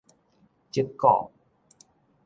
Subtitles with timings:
[0.71, 1.31] 燭鼓